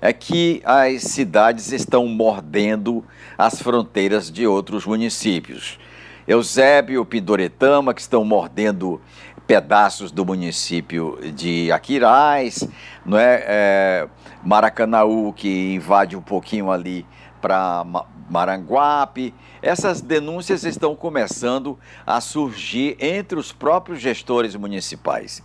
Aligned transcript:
É 0.02 0.12
que 0.12 0.60
as 0.66 1.04
cidades 1.04 1.72
estão 1.72 2.06
mordendo 2.06 3.02
as 3.38 3.62
fronteiras 3.62 4.30
de 4.30 4.46
outros 4.46 4.84
municípios. 4.84 5.78
Eusébio, 6.28 7.06
Pindoretama, 7.06 7.94
que 7.94 8.02
estão 8.02 8.22
mordendo 8.22 9.00
pedaços 9.46 10.12
do 10.12 10.26
município 10.26 11.18
de 11.34 11.72
Aquiraz, 11.72 12.68
não 13.04 13.18
é? 13.18 13.44
é 13.46 14.08
Maracanaú, 14.44 15.32
que 15.32 15.74
invade 15.74 16.14
um 16.14 16.20
pouquinho 16.20 16.70
ali 16.70 17.06
para 17.40 17.82
Maranguape. 18.28 19.34
Essas 19.62 20.02
denúncias 20.02 20.64
estão 20.64 20.94
começando 20.94 21.78
a 22.06 22.20
surgir 22.20 22.94
entre 23.00 23.38
os 23.38 23.50
próprios 23.50 23.98
gestores 23.98 24.54
municipais 24.54 25.42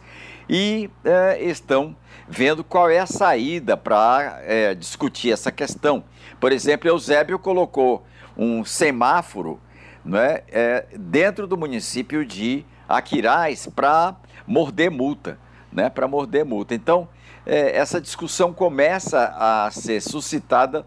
e 0.50 0.90
é, 1.06 1.42
estão 1.42 1.96
vendo 2.28 2.62
qual 2.62 2.90
é 2.90 3.00
a 3.00 3.06
saída 3.06 3.78
para 3.78 4.42
é, 4.44 4.76
discutir 4.76 5.32
essa 5.32 5.50
questão. 5.50 6.04
Por 6.42 6.52
exemplo, 6.52 6.90
Eusébio 6.90 7.40
colocou 7.40 8.06
um 8.36 8.66
semáforo 8.66 9.60
não 10.04 10.20
é, 10.20 10.44
é 10.50 10.86
dentro 10.98 11.48
do 11.48 11.58
município 11.58 12.26
de 12.26 12.66
Aquiraz 12.88 13.68
para 13.68 14.16
morder 14.46 14.92
multa, 14.92 15.38
né, 15.72 15.90
para 15.90 16.08
morder 16.08 16.46
multa. 16.46 16.76
Então, 16.76 17.08
é, 17.46 17.76
essa 17.76 18.00
discussão 18.00 18.54
começa 18.54 19.34
a 19.38 19.70
ser 19.72 20.02
suscitada 20.02 20.86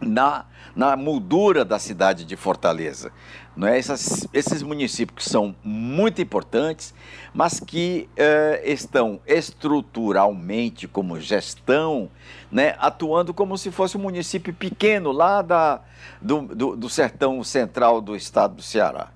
na, 0.00 0.46
na 0.74 0.96
moldura 0.96 1.64
da 1.64 1.78
cidade 1.78 2.24
de 2.24 2.36
Fortaleza. 2.36 3.12
Não 3.56 3.66
é? 3.68 3.78
Essas, 3.78 4.26
esses 4.32 4.62
municípios 4.62 5.24
que 5.24 5.30
são 5.30 5.54
muito 5.62 6.22
importantes, 6.22 6.94
mas 7.34 7.60
que 7.60 8.08
eh, 8.16 8.62
estão 8.64 9.20
estruturalmente, 9.26 10.88
como 10.88 11.20
gestão, 11.20 12.10
né, 12.50 12.74
atuando 12.78 13.34
como 13.34 13.58
se 13.58 13.70
fosse 13.70 13.96
um 13.96 14.00
município 14.00 14.54
pequeno 14.54 15.12
lá 15.12 15.42
da, 15.42 15.80
do, 16.22 16.42
do, 16.42 16.76
do 16.76 16.88
sertão 16.88 17.42
central 17.44 18.00
do 18.00 18.16
estado 18.16 18.54
do 18.54 18.62
Ceará. 18.62 19.08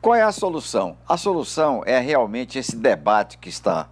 Qual 0.00 0.14
é 0.14 0.22
a 0.22 0.32
solução? 0.32 0.96
A 1.08 1.16
solução 1.16 1.82
é 1.86 1.98
realmente 1.98 2.58
esse 2.58 2.76
debate 2.76 3.38
que 3.38 3.48
está 3.48 3.88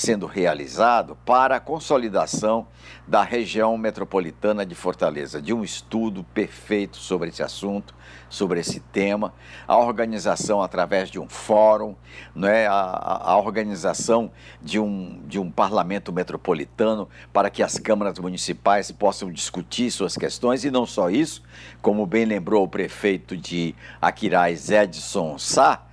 sendo 0.00 0.24
realizado 0.24 1.14
para 1.26 1.56
a 1.56 1.60
consolidação 1.60 2.66
da 3.06 3.22
região 3.22 3.76
metropolitana 3.76 4.64
de 4.64 4.74
Fortaleza, 4.74 5.42
de 5.42 5.52
um 5.52 5.62
estudo 5.62 6.24
perfeito 6.24 6.96
sobre 6.96 7.28
esse 7.28 7.42
assunto, 7.42 7.94
sobre 8.26 8.60
esse 8.60 8.80
tema, 8.80 9.34
a 9.68 9.76
organização 9.76 10.62
através 10.62 11.10
de 11.10 11.20
um 11.20 11.28
fórum, 11.28 11.94
não 12.34 12.48
é? 12.48 12.66
a, 12.66 12.72
a 12.72 13.36
organização 13.36 14.32
de 14.62 14.80
um, 14.80 15.20
de 15.26 15.38
um 15.38 15.50
parlamento 15.50 16.14
metropolitano 16.14 17.06
para 17.30 17.50
que 17.50 17.62
as 17.62 17.78
câmaras 17.78 18.18
municipais 18.18 18.90
possam 18.90 19.30
discutir 19.30 19.90
suas 19.90 20.16
questões 20.16 20.64
e 20.64 20.70
não 20.70 20.86
só 20.86 21.10
isso, 21.10 21.42
como 21.82 22.06
bem 22.06 22.24
lembrou 22.24 22.64
o 22.64 22.68
prefeito 22.68 23.36
de 23.36 23.74
Aquiraz, 24.00 24.70
Edson 24.70 25.36
Sá, 25.36 25.89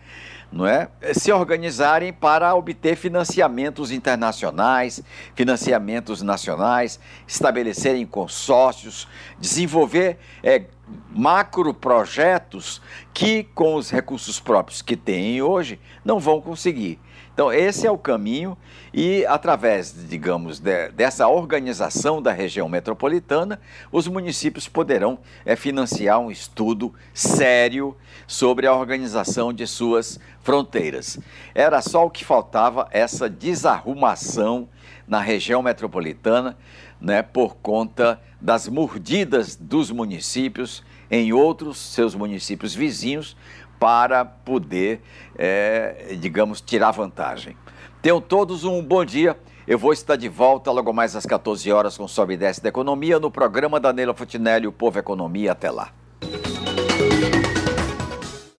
não 0.51 0.65
é? 0.65 0.89
se 1.13 1.31
organizarem 1.31 2.13
para 2.13 2.55
obter 2.55 2.95
financiamentos 2.95 3.91
internacionais, 3.91 5.01
financiamentos 5.35 6.21
nacionais, 6.21 6.99
estabelecerem 7.27 8.05
consórcios, 8.05 9.07
desenvolver 9.39 10.17
é, 10.41 10.65
macro 11.09 11.73
projetos 11.73 12.81
que, 13.13 13.43
com 13.43 13.75
os 13.75 13.89
recursos 13.89 14.39
próprios 14.39 14.81
que 14.81 14.95
têm 14.95 15.41
hoje, 15.41 15.79
não 16.03 16.19
vão 16.19 16.39
conseguir. 16.41 16.99
Então, 17.37 17.53
esse 17.53 17.85
é 17.85 17.91
o 17.91 17.99
caminho, 17.99 18.57
e 18.91 19.23
através, 19.27 19.93
digamos, 20.09 20.59
de, 20.59 20.89
dessa 20.89 21.27
organização 21.27 22.19
da 22.19 22.31
região 22.31 22.67
metropolitana, 22.67 23.59
os 23.91 24.07
municípios 24.07 24.67
poderão 24.67 25.19
é, 25.45 25.55
financiar 25.55 26.19
um 26.19 26.31
estudo 26.31 26.91
sério 27.13 27.95
sobre 28.25 28.65
a 28.65 28.73
organização 28.73 29.53
de 29.53 29.67
suas 29.67 30.19
fronteiras. 30.41 31.19
Era 31.53 31.79
só 31.79 32.07
o 32.07 32.09
que 32.09 32.25
faltava 32.25 32.87
essa 32.89 33.29
desarrumação 33.29 34.67
na 35.07 35.19
região 35.21 35.63
metropolitana, 35.63 36.57
né, 36.99 37.21
por 37.21 37.55
conta 37.55 38.19
das 38.41 38.67
mordidas 38.67 39.55
dos 39.55 39.89
municípios 39.89 40.83
em 41.09 41.31
outros 41.31 41.77
seus 41.77 42.13
municípios 42.13 42.75
vizinhos 42.75 43.37
para 43.79 44.25
poder, 44.25 45.01
é, 45.37 46.15
digamos, 46.19 46.59
tirar 46.61 46.91
vantagem. 46.91 47.55
Tenham 48.01 48.19
todos 48.19 48.63
um 48.63 48.83
bom 48.83 49.05
dia. 49.05 49.37
Eu 49.67 49.77
vou 49.77 49.91
estar 49.91 50.15
de 50.15 50.29
volta 50.29 50.71
logo 50.71 50.93
mais 50.93 51.15
às 51.15 51.25
14 51.25 51.71
horas 51.71 51.97
com 51.97 52.07
Sobe 52.07 52.33
e 52.33 52.37
Desce 52.37 52.61
da 52.61 52.69
Economia 52.69 53.19
no 53.19 53.29
programa 53.29 53.79
da 53.79 53.91
Neila 53.91 54.13
Futinelli, 54.13 54.67
o 54.67 54.71
Povo 54.71 54.97
Economia. 54.97 55.51
Até 55.51 55.69
lá. 55.69 55.91